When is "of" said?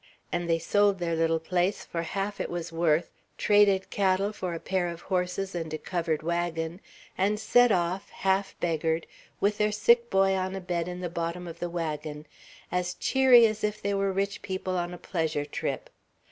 4.87-5.01, 11.47-11.59